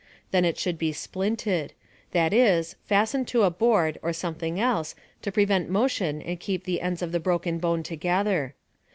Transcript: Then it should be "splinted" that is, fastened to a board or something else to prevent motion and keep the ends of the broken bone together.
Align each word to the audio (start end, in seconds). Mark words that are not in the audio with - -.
Then 0.31 0.45
it 0.45 0.57
should 0.57 0.79
be 0.79 0.93
"splinted" 0.93 1.73
that 2.11 2.33
is, 2.33 2.75
fastened 2.87 3.27
to 3.27 3.43
a 3.43 3.51
board 3.51 3.99
or 4.01 4.13
something 4.13 4.59
else 4.59 4.95
to 5.21 5.31
prevent 5.31 5.69
motion 5.69 6.23
and 6.23 6.39
keep 6.39 6.63
the 6.63 6.81
ends 6.81 7.03
of 7.03 7.11
the 7.11 7.19
broken 7.19 7.59
bone 7.59 7.83
together. 7.83 8.55